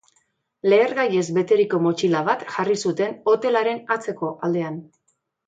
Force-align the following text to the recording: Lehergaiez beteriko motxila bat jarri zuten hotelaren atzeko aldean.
Lehergaiez 0.71 1.25
beteriko 1.35 1.79
motxila 1.87 2.21
bat 2.31 2.47
jarri 2.55 2.79
zuten 2.85 3.15
hotelaren 3.35 3.83
atzeko 3.99 4.33
aldean. 4.51 4.83